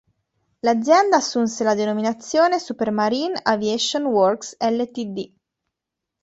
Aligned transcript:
L'azienda 0.61 1.17
assunse 1.19 1.63
la 1.63 1.75
denominazione 1.75 2.57
Supermarine 2.57 3.39
Aviation 3.43 4.05
Works 4.07 4.57
Ltd. 4.59 5.31